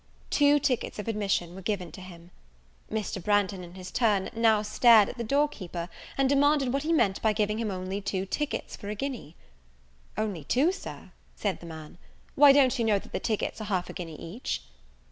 Two 0.31 0.57
tickets 0.57 0.97
of 0.97 1.07
admission 1.07 1.53
were 1.53 1.61
given 1.61 1.91
to 1.91 2.01
him. 2.01 2.31
Mr. 2.91 3.21
Branghton, 3.23 3.63
in 3.63 3.75
his 3.75 3.91
turn, 3.91 4.31
now 4.33 4.63
stared 4.63 5.09
at 5.09 5.17
the 5.19 5.23
door 5.23 5.47
keeper, 5.47 5.89
and 6.17 6.27
demanded 6.27 6.73
what 6.73 6.81
he 6.81 6.91
meant 6.91 7.21
by 7.21 7.33
giving 7.33 7.59
him 7.59 7.69
only 7.69 8.01
two 8.01 8.25
tickets 8.25 8.75
for 8.75 8.89
a 8.89 8.95
guinea. 8.95 9.35
"Only 10.17 10.43
two, 10.43 10.71
Sir!" 10.71 11.11
said 11.35 11.59
the 11.59 11.67
man; 11.67 11.99
"why, 12.33 12.51
don't 12.51 12.79
you 12.79 12.83
know 12.85 12.97
that 12.97 13.11
the 13.11 13.19
tickets 13.19 13.61
are 13.61 13.65
half 13.65 13.91
a 13.91 13.93
guinea 13.93 14.19
each?" 14.19 14.63